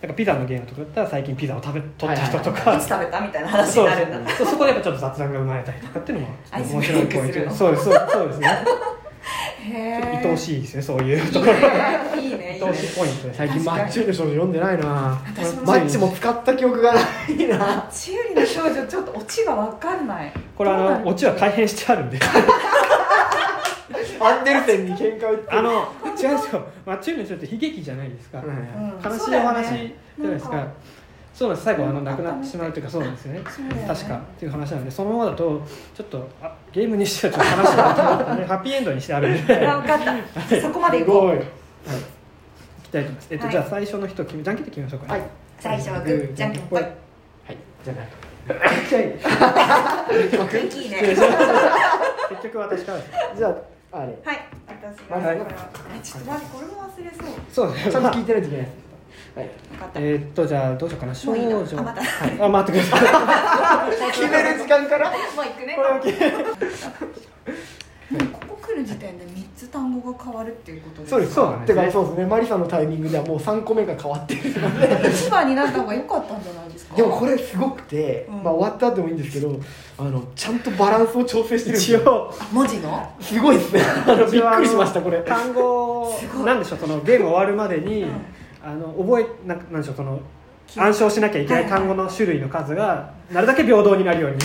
[0.01, 4.31] なんかピザのゲームとかだったら最近ピザを食べ取った人とか、いつ食べたみたいな話になるんだ。
[4.31, 8.47] そうそこでやっぱちょっと雑談が生まれたりとかっていうのも面白いポイントそうですそうそうですね
[9.63, 11.53] 愛おしいですねそういうところ。
[12.19, 15.21] いいね愛おしいポイントです最近マッチューの少女読んでないな。
[15.35, 17.03] 私もマッチも使った記憶がない
[17.47, 17.89] な。
[17.91, 20.33] チューリの少女ちょっとオチが分かんない。
[20.55, 22.19] これあのオチは改変してあるんで。
[24.19, 26.65] アンデルセンに喧嘩売ってあの違うんですよ。
[26.85, 28.47] マッチュールにちょっと悲劇じゃないですか、うん。
[28.47, 30.67] うん悲しいお話じゃないですか
[31.33, 31.65] そうなんです。
[31.65, 33.39] 最後あのうん亡くなってしまうというかそうなんですよね。
[33.39, 33.45] ね。
[33.87, 35.61] 確かっていう話なんでそのままだと
[35.95, 37.83] ちょっとあゲームにしてはちょっと話が
[38.47, 39.67] ハッピーエンドにしてあるんで。
[39.67, 40.61] あ分かった。
[40.61, 41.39] そこまです行こうい
[42.83, 43.27] きたいと思います。
[43.31, 43.51] えっと、はい。
[43.51, 45.19] じゃあ最初の人決めじゃんけんで決めましょうか、ね。
[45.19, 45.29] はい。
[45.59, 46.81] 最初はグーじゃんけんぽい。
[46.81, 46.93] はい。
[47.83, 48.07] じゃない
[50.45, 51.01] 元気いいね。
[52.29, 52.99] 結局私から。
[53.35, 53.47] じゃ
[53.91, 54.13] ああれ。
[54.23, 54.45] はい。
[54.67, 55.17] 私が。
[55.17, 55.37] はい。
[56.03, 57.11] ちょっと待ってこれも忘れ
[57.51, 57.67] そう。
[57.71, 57.91] そう。
[57.91, 58.82] ちゃんと聞いてないといけないです
[59.35, 59.49] はい。
[59.95, 61.15] えーっとじゃあどうしようかな。
[61.15, 61.41] 少女。
[61.49, 62.01] なあまた。
[62.45, 64.11] あ待ってください。
[64.13, 65.09] 決める時間から？
[65.09, 65.75] もう行くね。
[65.75, 66.29] これを決め
[68.11, 71.33] もうここ来る時点で三つ単語が変わるっていうことですそうです。
[71.33, 71.45] そう。
[71.45, 71.81] なんですね。
[71.81, 72.25] てかそうですね。
[72.27, 74.41] マリさんのタイミングではもう3個目が変わってる
[75.11, 76.95] 一番になった方が良かったんじゃないですか？
[76.95, 78.43] でもこれすごくて、うん。
[78.43, 79.59] まあ、終わった後もいいんですけど
[79.97, 81.99] あのちゃんとバランスを調整してるんですよ。
[82.01, 83.09] 一応あ文字の？
[83.19, 83.81] すごいですね。
[84.05, 85.19] あのびっくりしましたこれ。
[85.21, 86.45] 単語すごい。
[86.45, 88.09] なんでしょうそのゲーム終わるまでに、うん
[88.63, 90.19] あの覚えなんなんでしょうその
[90.77, 94.37] 暗唱しなきゃいけない単語の種類の数がなるだけ平等になるように。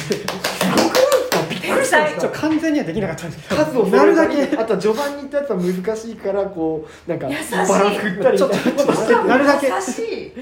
[1.61, 3.65] 天才 ちょ完全にはできなかったんですけど。
[3.65, 4.57] 数をなるだけ。
[4.57, 7.55] あと序盤に言ったやつは難しいからこうなんかバランス
[8.01, 8.43] 振ったり。
[8.43, 9.67] みたいなことしててなるだけ。
[9.69, 10.33] 優しい。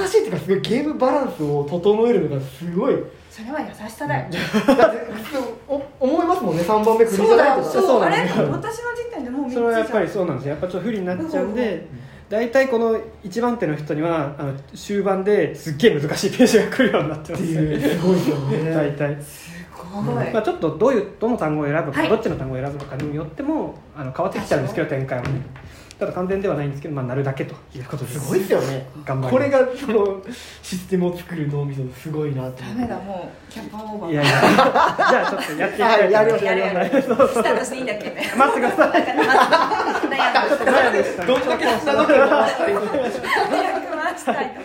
[0.00, 2.96] 優しいっていうかすごいゲームバランスを整えるのがすごい。
[3.30, 4.26] それは優しさだよ。
[4.66, 8.48] だって普通お思いますもんね3番目振りじそうだとそうあれそうなんですよ。
[8.50, 10.50] 私の時点でもうそれはやっぱりそうなんですよ。
[10.52, 11.86] やっぱちょっと不利になっちゃうんで
[12.28, 18.70] 大体この一番手の人にはあの終盤ですっげえ難しいページが来るようになってますっていうすごいですよね。
[18.70, 20.32] 大体、すごい。
[20.32, 22.08] まあ、ちょっとどういうどの単語を選ぶか、はい。
[22.08, 25.22] どっちの単語を選ぶのかによってもあの変わってきちゃうんですけど展開
[25.98, 28.20] ただ完全ではないんですけど、まあ、なるだけということです。
[28.20, 28.86] すごいですよね。
[29.04, 29.32] 頑張ります。
[29.32, 30.22] これがその
[30.62, 32.62] システムを作る脳みそすごいなって。
[32.64, 34.12] ダメだもうキャパオーバー。
[34.12, 34.30] いやいや。
[34.32, 36.12] じゃあちょっとやっていきたいと思います。
[36.12, 37.16] はいやりましょうやるやるそう。
[37.16, 38.10] そうスタートしていいんだっけ。
[38.10, 39.02] ね待ってください。
[39.06, 39.75] 悩んだ悩んでした
[41.26, 42.80] どんだけ砂時計回したらいいの？
[42.80, 44.60] 早く回したいと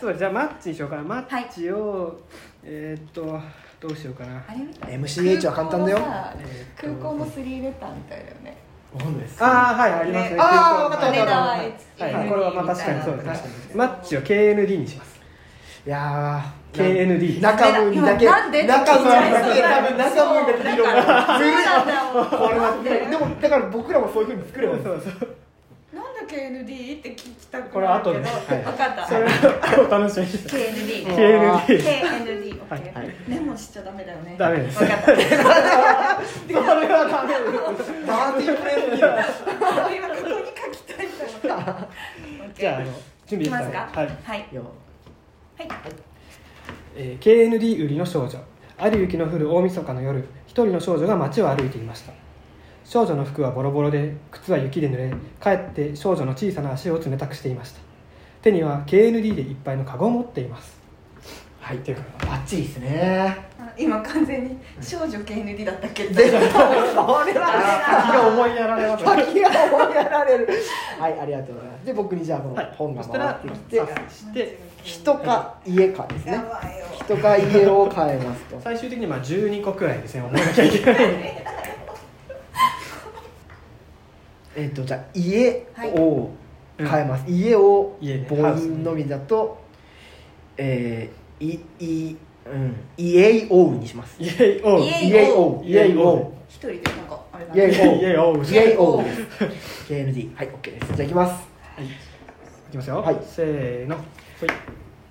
[0.00, 1.02] そうじゃあマッチにしようかな。
[1.02, 2.20] マッチを、
[2.64, 3.40] えーっと
[3.80, 4.40] どうしようかな。
[4.86, 5.98] MCH は簡単だよ。
[6.80, 8.56] 空港のスリーレターみたいだよね。
[9.38, 10.36] ああはいありますね。
[10.36, 10.40] ね。
[10.40, 11.72] あーわかった羽田ははい、
[12.14, 13.26] はい、これはまあ確かにそうです。
[13.26, 15.20] ねマッチを KND にします。
[15.86, 20.90] いやー KND 中分にだけ中分だけ多分中分だけ色が
[21.38, 22.26] そうなんだよ。
[22.30, 22.64] これは
[23.10, 25.28] でもだから僕らもそういうふうに作ればいいそうそう
[25.96, 27.74] なんで KND って聞きたくないけど。
[27.74, 29.06] これ後で分はいかった。
[29.08, 29.20] それ
[29.88, 34.36] 楽しみに KND ね KND KND メモしちゃダメだよね。
[34.38, 34.78] ダメです。
[34.78, 35.04] 分かった。
[35.04, 37.88] それはダメです。
[38.06, 38.98] ダーティープレースに
[39.96, 41.54] 今ここに書きたいと思った。
[41.56, 42.92] OK じゃああの準
[43.28, 43.88] 備いきますか？
[43.94, 44.46] はい、はい。
[44.52, 44.62] よ
[45.58, 45.68] はい
[47.00, 48.38] えー KND 売りの少女。
[48.80, 52.12] ある雪の降る大晦日の夜一人の少女が街を歩いていました。
[52.84, 57.80] 少女の服はボロボロで靴は雪で濡れかえって少女の小さな足を冷たくしていました。
[58.42, 60.76] 手には KND でいっぱいのカゴを持っています。
[61.60, 63.36] はいっていうかバッチリですね。
[63.60, 66.04] あ今完全に少女 KND だったっけ？
[66.04, 67.02] どでそれ先が
[68.28, 70.48] 思いやられます先が思いやられる。
[70.98, 71.84] はいありがとうございます。
[71.86, 72.74] で僕にじゃあこのはい。
[72.76, 76.42] 本が回ってきて察して人か家かですね。
[77.04, 78.60] 人か家を変えますと。
[78.62, 80.96] 最終的にまあ12個くらいですね思わなきゃいけない。
[84.56, 86.30] えっ、とじゃあ家を
[86.76, 89.58] 変えます、家を家ね母音のみだと
[90.56, 92.74] えー、いいうん。
[92.96, 94.16] 家をにします。
[94.20, 99.22] イエイオウイエイ家を家を一人でなんかあれだイエイオウイエイオウ家をです。
[99.92, 100.86] KND はい OK です。
[100.88, 101.32] じゃあいきます。
[101.76, 101.86] はい。
[101.86, 101.90] い
[102.70, 103.18] きますよ、はい。
[103.22, 103.96] せーの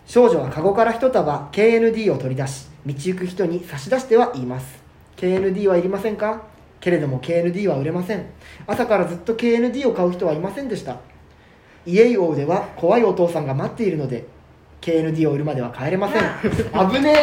[0.05, 4.79] 少女はカゴから一束 KND を取り出し道行く人に差し出しては言います。
[5.17, 6.43] KND はいりませんか？
[6.79, 8.25] けれども KND は売れません。
[8.65, 10.97] 朝からずっと KND を買う人はいませんでした。
[11.85, 14.25] 家王では怖いお父さんが待っているので
[14.81, 16.23] KND を売るまでは帰れません。
[16.89, 17.13] 危ね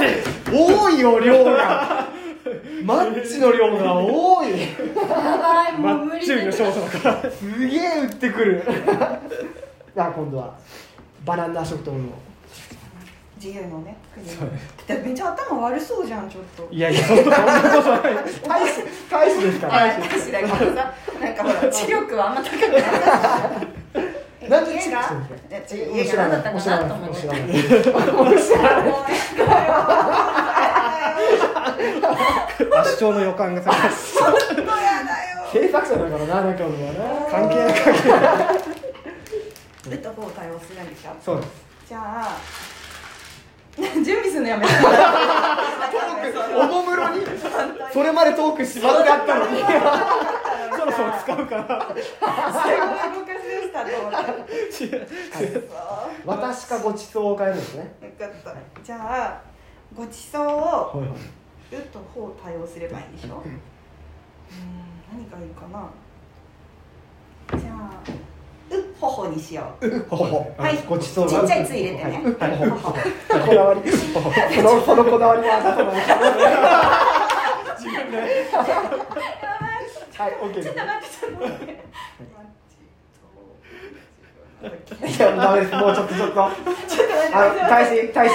[0.00, 0.22] え。
[0.50, 2.08] 多いよ量が。
[2.84, 4.48] マッチの量が多い。
[5.78, 7.30] マう無理ッチ売りの少女だから。
[7.30, 8.62] すげえ売ってくる
[9.98, 10.54] じゃあ今度は
[11.24, 11.98] バナナ食堂の。
[13.36, 16.68] 自由のね国でめっちゃ頭悪そうじゃんちょっと。
[16.72, 17.28] いやいやそんなこ
[17.82, 18.14] とない。
[18.46, 19.74] 大使大使ですから。
[19.74, 20.94] あ私だけどさ。
[21.20, 22.82] なんかほら知力はあんま高くない。
[24.48, 25.02] なんで知力
[25.96, 26.28] 家が？
[26.28, 27.16] 何だったかなと思って。
[27.20, 27.42] 知らない。
[27.58, 28.90] 知らない
[32.78, 33.72] 圧勝の予感がさ
[35.52, 37.66] 制作者だからな中野はな関係な。
[37.68, 38.14] い関係な
[38.52, 38.87] い
[39.90, 41.10] 打った方を対応するんでしょ？
[41.22, 41.50] そうです。
[41.88, 42.36] じゃあ
[43.78, 44.72] 準備するのやめて
[46.56, 47.24] おもむろに
[47.92, 49.62] それまでトークしまってあったのに。
[50.76, 52.74] そろそろ使うからすごい
[53.20, 55.68] 昔でしたと思って
[56.24, 57.94] 私かごちそうを変えるんですね。
[58.02, 58.54] よかった。
[58.82, 58.96] じゃ
[59.26, 59.40] あ
[59.96, 61.02] ごちそうを
[61.72, 63.42] 打った方を対応すればいいんでしょ？
[63.44, 63.60] うん
[65.12, 65.88] 何がいいかな？
[67.58, 67.90] じゃあ
[68.70, 70.00] うっほほにしよう。
[70.08, 70.52] ほほ。
[70.58, 70.78] はい。
[70.88, 72.22] ごちそうちっちゃい「つ」入れてね。
[72.24, 72.30] こ
[73.54, 74.20] だわりそ
[74.62, 75.90] のそのこだわりはあなたの
[80.18, 81.72] はい、オッケーちょっと待ってちょっと待って
[85.06, 85.20] い。
[85.20, 85.72] や、ダメです。
[85.76, 86.44] もうちょっとちょっと。
[86.44, 86.56] あの、
[87.70, 88.34] 大使、大使、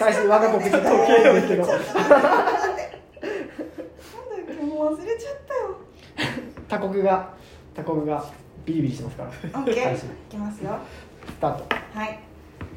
[0.00, 0.88] 大使、我が国ですけど。
[0.88, 1.48] なんだっ
[4.46, 5.76] けもう忘れちゃったよ
[6.68, 7.34] 他国が、
[7.74, 8.24] 他国が
[8.68, 9.30] ビリビリしてますから。
[9.30, 9.32] オ
[9.64, 9.96] ッケー。
[9.96, 9.98] い。
[10.28, 10.78] きますよ。
[11.26, 11.64] スタート。
[11.94, 12.20] はい。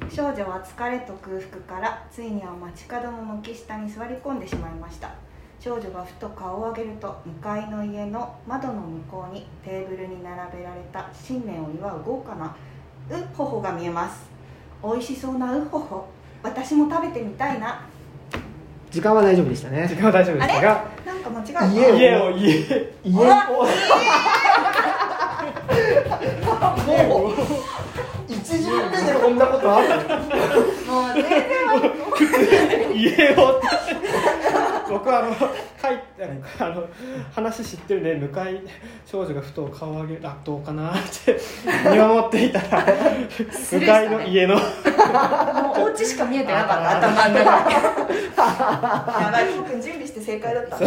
[0.09, 5.13] 少女は疲れと空腹からついには街角の軒下に座り込んでしまいました。
[5.59, 12.55] 少女がふと顔を上げると向かいの家の窓の向こうにテーブルに並べられた新年を祝う豪華な
[13.09, 14.23] ウッホホが見えます。
[14.81, 16.07] 美味しそうなウッホホ
[16.41, 17.85] 私も食べてみたいな。
[18.89, 19.87] 時間は大丈夫でした時ね。
[19.95, 21.65] 間は大丈夫でしたがなんか間違えた。
[21.67, 22.31] 家を家を。
[22.31, 23.67] 家家を。
[26.87, 27.33] もう。
[28.27, 29.87] 一巡目でこんなことある。
[29.89, 33.67] もう全然わかん家をって。
[34.89, 35.45] 僕はあの書
[35.91, 36.03] いて
[36.59, 36.85] あの
[37.33, 38.61] 話知ってるんで向かい
[39.05, 40.93] 少女がふと顔を上げるあどうかなっ
[41.25, 41.39] て
[41.89, 42.85] 見守っていたら
[43.71, 44.55] 向かいの家の。
[44.55, 44.61] も
[45.77, 46.97] うお家しか見えてなかった。
[46.97, 47.71] 頭の中
[49.21, 49.45] やばい。
[49.57, 50.77] 僕準備して正解だった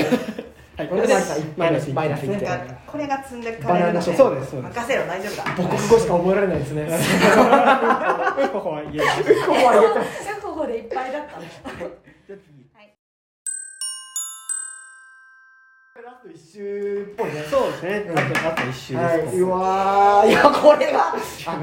[0.77, 0.89] はい。
[0.89, 1.15] これで
[1.57, 2.49] マイナスマイナス1一点。
[2.49, 4.01] なんかこれが積んでるので。
[4.01, 4.75] そうですそうです。
[4.77, 6.89] 任せろ大丈夫だ母国語しか覚えられないですね。
[8.53, 9.01] ここは家
[9.47, 9.79] 怖い。
[10.23, 11.45] シャホでいっぱいだったの
[16.05, 17.43] ラスト一周っぽいね。
[17.51, 21.15] そうですねあとあと一周です、はい、うわーいやこれがあ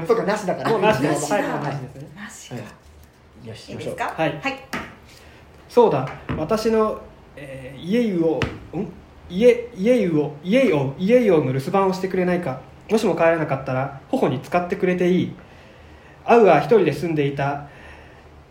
[0.06, 2.60] そうかなしだからもうなしですははいいはないしですねなしかは
[3.44, 4.60] いよしいいですかはいはい
[5.68, 7.00] そうだ私の、
[7.36, 8.40] えー家湯を
[8.74, 8.92] ん
[9.32, 15.32] 家家湯を家湯を家湯をの留守番をしてくれないかもしも帰らなかったら頬に使ってくれていい。
[16.24, 17.66] アウは一人で住んでいた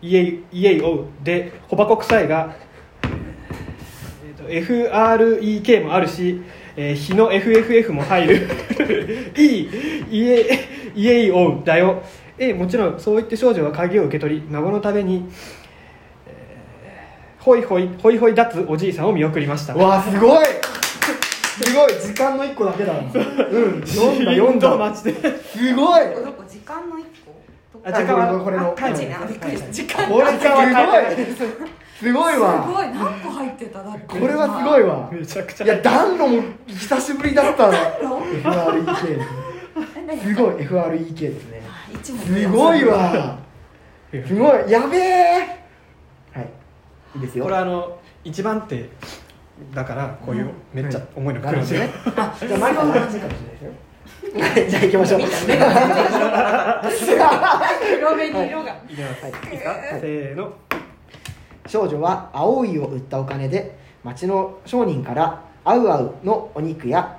[0.02, 2.56] 家湯家湯をで小箱臭いが、
[3.04, 6.42] えーと FREK もあるし
[6.76, 8.48] えー日の FFF も入る。
[9.36, 9.68] いい
[10.10, 10.44] 家
[10.94, 12.02] 家を追うだよ。
[12.38, 15.26] えもちろんそう言って少女は鍵を受け取り孫のために、
[16.26, 19.76] えー、ほいほいほいほい立つおじいさんを見送りました。
[19.76, 20.44] わすごい！
[21.52, 23.00] すごい時間の一個だけだな。
[23.00, 23.12] うん
[23.86, 24.76] 読んだ読んだ。
[24.76, 25.12] 待ちで
[25.42, 26.04] すごい。
[26.14, 27.32] どこ時間の一個？
[27.84, 29.70] あ時間はこれのあマジねあびっくりした。
[29.72, 31.56] 時間これすごい。
[31.98, 32.64] すごいわ。
[32.64, 32.86] すごい。
[32.88, 33.82] 何個入ってた？
[33.82, 34.06] だって。
[34.06, 35.10] これはすごいわ。
[35.12, 35.64] めちゃくちゃ。
[35.64, 37.72] いや暖炉も久しぶりだったの。
[37.72, 39.28] ロ FREK です
[40.00, 40.20] ね。
[40.22, 41.62] すごい FREK ですね。
[42.02, 43.38] すごいわ。
[44.10, 45.66] すごいやべえ
[46.32, 46.48] はい。
[47.16, 47.44] いいですよ。
[47.44, 48.88] これあの一番手
[49.74, 51.82] だからこういうめっちゃ重いの来るんですよ、
[52.16, 53.70] あじゃあマイクの話かもしれないですよ。
[54.40, 55.20] はいじゃあ行きましょう。
[58.00, 59.30] 黒目に色がいきます、はい。
[59.30, 59.50] いい。
[59.50, 60.52] ですかせーの。
[61.66, 67.18] 少女は青いを売ったお金で町の商人からアウアウのお肉や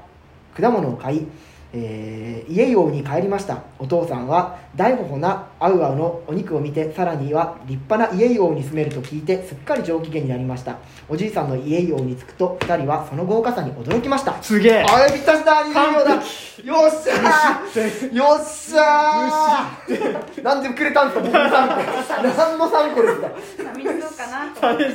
[0.59, 1.27] 果物を買い、
[1.73, 3.63] えー家用に帰りました。
[3.79, 10.77] お父さんは大頬なアウアウのお肉を見てさらには立派な家用に住めると聞いてすっかり上機嫌になりました。
[11.07, 14.43] おじいさんの家用に着くと2人はその豪華さに驚きました。
[14.43, 14.83] すげえ。
[14.83, 18.13] あれぴったしだ20秒だよっしゃー。
[18.13, 20.43] よっしゃー。
[20.43, 23.29] なんでくれたんですか僕3個何の3個ですか。
[23.71, 24.83] 寂しそうかなと思って。
[24.83, 24.87] い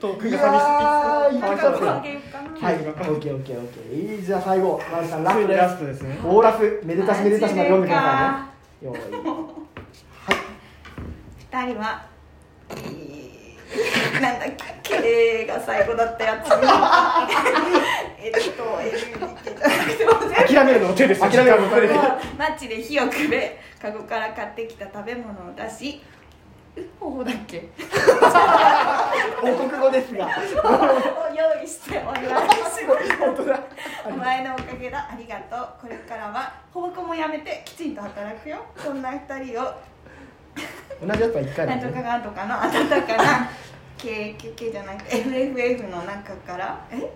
[0.00, 2.22] 遠くが寂しいかったあげよう。
[2.32, 4.16] かなはい、オッケーオッケーオッケー。
[4.16, 5.74] いいじゃあ最後、マリさんラストラです。
[5.74, 6.18] ストですね。
[6.24, 8.48] オーラス、めでたしめでたしまで読んでくださ
[8.82, 8.88] いね。
[8.88, 9.59] よーい。
[11.50, 12.02] 二人は、
[12.70, 14.50] えー、なんだっ
[14.82, 16.54] け、綺麗が最後だったやつに、
[18.22, 21.94] えっと、えー、じゃなくても全部諦めるのを手です諦めるのを手です
[22.38, 26.00] マッチで火をくべ、カゴから買ってきた食べ物を出し、
[26.76, 27.68] う方法だっけ？
[29.40, 30.26] 報告後ですが。
[30.30, 30.30] を
[31.34, 33.16] 用意してお祝いします。
[33.18, 33.60] 本当だ。
[34.06, 35.68] お前のおかげだ、ありがとう。
[35.82, 38.58] これからは、放課もやめて、きちんと働くよ。
[38.84, 39.74] こんな二人を
[41.06, 42.02] 同じやつは一回だなんとかね。
[42.02, 42.70] なんとかの温
[43.02, 43.50] かな
[43.98, 47.10] KQK じゃなくて FFF の中からえ？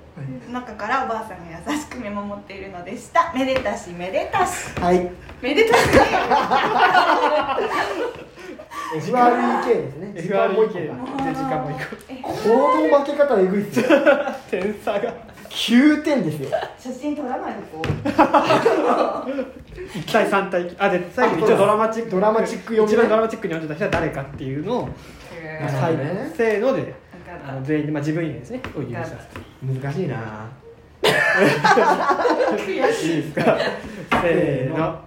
[0.53, 3.33] 中からおばあさんが優しく見守っているのでした。
[3.35, 4.79] めでたしめでたし。
[4.81, 5.11] はい。
[5.41, 5.81] めでたし
[8.95, 10.13] FREK ですね。
[10.23, 10.79] 時間もう一個。
[10.79, 13.87] FREK かで時間もいく行動負け方えぐいっすよ。
[14.51, 15.13] 点差が。
[15.49, 16.51] 9点ですよ。
[16.79, 22.11] 写真撮らないでこう 1対3対あで最後に一応ドラマチック。
[22.11, 24.89] ドラマチック読一番ドラマチックに読んでた人は誰かっていうのを、
[25.61, 26.95] なるほどねせーので
[27.47, 29.15] あの全員で、まあ、自分以外ですねを指さす
[29.63, 30.49] 難しいな。
[31.03, 33.17] 悔しい。
[33.17, 33.59] いいですか？
[34.23, 34.99] せーの。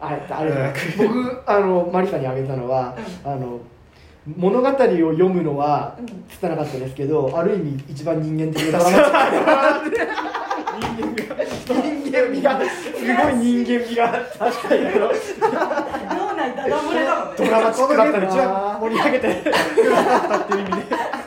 [0.00, 0.72] あれあれ。
[0.98, 3.60] 僕あのマリさんにあげたのは、あの
[4.36, 6.06] 物語を読むのはうん。
[6.28, 9.96] 拙なかったですけど、ある意味一番人間的なドラマチック。
[10.96, 11.21] 人間
[12.48, 19.52] 味がすごい人間味が確かに脳内ダダ漏れだもんドラマチックだったな一番盛り上げて
[19.82, 21.22] くださったっていう意味で。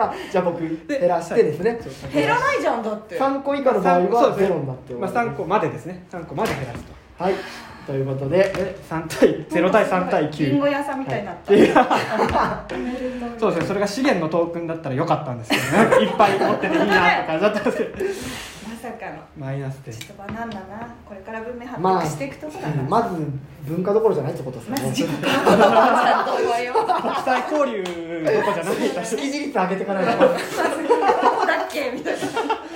[0.00, 1.78] あじゃあ僕減らしてですね。
[2.12, 3.20] 減らないじゃんだって。
[3.20, 5.14] 3個以下の場合はゼロになってまあ、ます。
[5.14, 6.06] 3個までですね。
[6.10, 7.24] 3個まで減らすと。
[7.24, 7.34] はい。
[7.86, 11.68] ということでで3対0対3対リンゴ9屋さんみたいになった、い。
[11.68, 11.74] や
[13.38, 13.66] そうですね。
[13.66, 16.04] それが資源のトークンだったらよかったんですけどね。
[16.04, 19.22] いっぱい持ってていいなとかだったんですけどまさかの。
[19.36, 19.92] マイナス点。
[19.94, 23.14] ちょっとバナナなこれから文明発まあ達していくとこだな、うんまず
[23.68, 24.82] 文化どころじゃないってことですよね。
[24.82, 30.18] まず自己ちゃんと覚えようど国際交流どこじゃない識字率上げていかないと。
[30.18, 30.24] こ
[31.46, 32.20] だっけみたいな。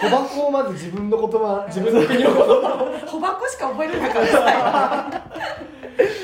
[0.04, 5.22] 小箱をまず自分の言葉自分の国の言葉小箱しか覚えれなかった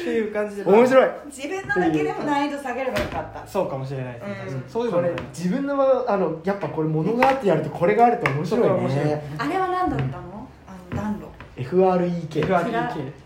[0.00, 1.10] っていう感じで面白い。
[1.26, 3.46] 自分のだけでも難易度下げればよかった。
[3.46, 4.70] そうかもしれないですね、うん。
[4.70, 5.74] そういうね自分の
[6.10, 8.62] あのやっぱこれ物があってやるとこれがあると面白い
[8.94, 9.22] ね。
[9.38, 10.48] あれは何だったの？
[10.66, 12.72] あの暖炉 FREK FREK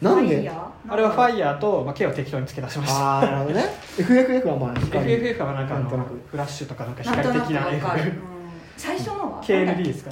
[0.02, 0.50] なんで？
[0.87, 3.00] あれはファイヤーと、まあ、K を適当に付け出しました。
[3.00, 3.64] ああなるほどね。
[3.98, 5.12] FFF はまあ光。
[5.12, 6.20] FFF はなんかあのなんとなく。
[6.30, 8.34] フラッシュとかなんか光的な F うん。
[8.76, 10.10] 最初のは？KND ですか？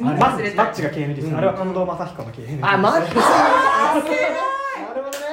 [0.00, 4.24] マッチが KND です、うんあれは近藤正彦の KND あマジであーすごいな
[4.94, 5.26] るほどね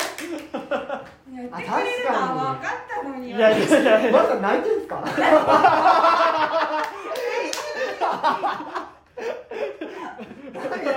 [1.51, 3.27] やってくれるのは分かったのに。
[3.27, 4.11] いやいやいやいや。
[4.11, 5.03] まだ泣いてんすか？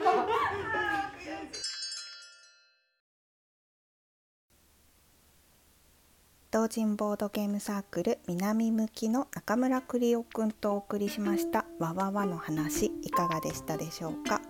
[6.51, 11.65] 同人ボードゲームサークル南向きの中村栗夫くんとお送りしました。
[11.79, 14.41] わわわの話いかがでしたでしょうか？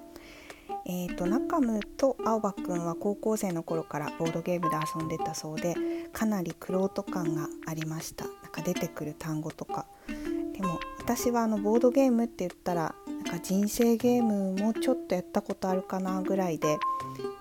[0.85, 5.75] えー、と中ムと青葉くんは高校生の頃からボードゲームで遊んでたそうで
[6.13, 8.25] かなり玄人感がありました。
[8.25, 9.85] なんか出てくる単語とか。
[10.53, 16.77] ででも私はあのボードゲームって言ったらなんか人生ゲームもちょっとやったことあるかなぐらいで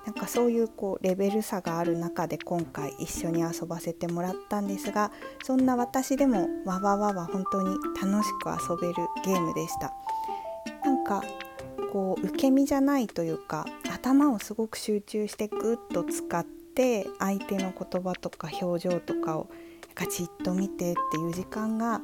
[0.07, 5.11] なんかそういうこうレベル差がある中で今回一緒に遊ばせてもらったんですが
[5.43, 9.93] そんな私でもわわわは本当に楽しく遊べるゲームでした。
[10.85, 11.25] なんか
[11.93, 19.51] こう受け身じゃないというか頭をすごく集中してグッと使って相手の言葉とか表情とかを
[19.95, 22.01] ガチッと見てっていう時間が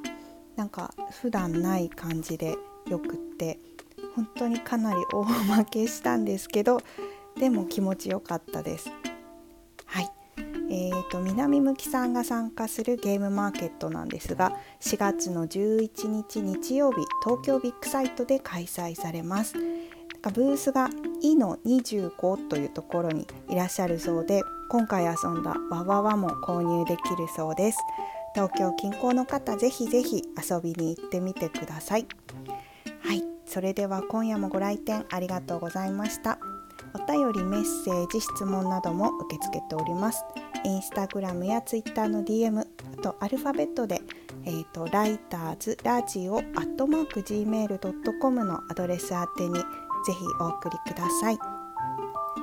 [0.57, 2.57] なんか普段ない感じで
[2.89, 3.59] よくって
[4.15, 6.81] 本当にかなり大負けしたんですけど
[7.39, 8.91] でも気持ちよかったです。
[9.87, 10.24] はい
[10.71, 19.55] えーと、南向きさんが参加するゲームマーケットなんですが4月の11日日曜日東京ビッグサイトで開催されます。
[20.33, 20.89] ブースが
[21.21, 27.79] 「いの25」というところにいらっしゃるそうで今回遊んだわわわも購入できるそうです。
[28.35, 32.07] 東京近郊の方ぜひぜひ遊びに行ってみてください。
[33.03, 36.39] はいそれでは今夜もご来店ありがとうございました。
[36.95, 40.25] お便りメッセージ質問なども受け付けております。
[40.65, 44.01] インスタグラムやツイッターの DM あとアルファベットで
[44.47, 49.63] えーと、ライターズラジオアットマーク Gmail.com のアドレス宛てにぜ
[50.13, 51.39] ひお送りください。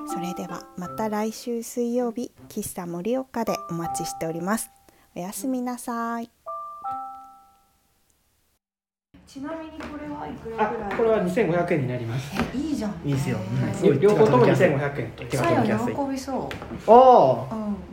[0.08, 4.72] それではまた来週水曜日喫茶盛岡でお待ちしております。
[5.16, 6.41] おやすみなさい。
[9.32, 10.98] ちなみにこれはいくあらぐらい？
[10.98, 12.32] これは2500円になります。
[12.54, 12.92] えいいじゃん。
[13.06, 13.38] いいですよ。
[13.66, 15.96] えーすごい両方とも2500円と手がさや届きやすい。
[15.96, 16.50] 喜びそ
[16.88, 17.48] う、あ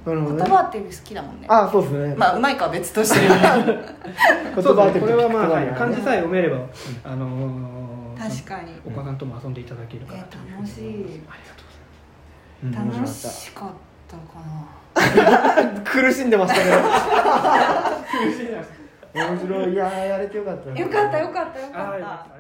[0.07, 0.43] うん、なるほどね。
[0.45, 1.47] 言葉って好きだもんね。
[1.49, 2.15] ああそうですね。
[2.17, 3.21] まあうまいかは別として。
[4.61, 5.01] そうですね。
[5.01, 6.57] これはまあ、漢字さえ読めれば、
[7.05, 8.73] あのー確かに。
[8.85, 10.85] お子さんとも遊んでいただけるかなえという楽しい。
[10.85, 11.63] ありがと
[12.65, 12.73] ううん。
[12.73, 13.69] 面楽白かっしかっ
[14.09, 15.73] たかな。
[15.73, 18.78] た 苦しんでましたねございます
[19.15, 19.73] 面白い。
[19.73, 20.71] いやーやれてよかった。
[20.71, 22.38] よかったよかったよかった